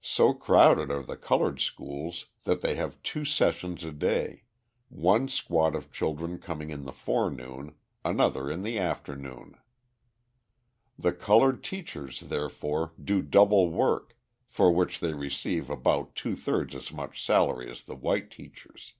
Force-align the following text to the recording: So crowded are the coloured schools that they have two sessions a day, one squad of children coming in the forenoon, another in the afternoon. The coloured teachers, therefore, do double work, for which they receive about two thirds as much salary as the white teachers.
So 0.00 0.32
crowded 0.32 0.90
are 0.90 1.02
the 1.02 1.18
coloured 1.18 1.60
schools 1.60 2.28
that 2.44 2.62
they 2.62 2.76
have 2.76 3.02
two 3.02 3.26
sessions 3.26 3.84
a 3.84 3.92
day, 3.92 4.44
one 4.88 5.28
squad 5.28 5.76
of 5.76 5.92
children 5.92 6.38
coming 6.38 6.70
in 6.70 6.84
the 6.84 6.94
forenoon, 6.94 7.74
another 8.02 8.50
in 8.50 8.62
the 8.62 8.78
afternoon. 8.78 9.54
The 10.98 11.12
coloured 11.12 11.62
teachers, 11.62 12.20
therefore, 12.20 12.94
do 12.98 13.20
double 13.20 13.68
work, 13.68 14.16
for 14.48 14.72
which 14.72 14.98
they 15.00 15.12
receive 15.12 15.68
about 15.68 16.14
two 16.14 16.36
thirds 16.36 16.74
as 16.74 16.90
much 16.90 17.22
salary 17.22 17.70
as 17.70 17.82
the 17.82 17.96
white 17.96 18.30
teachers. 18.30 18.94